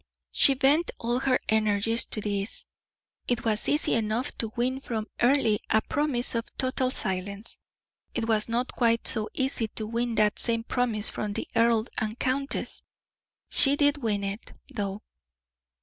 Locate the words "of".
6.33-6.45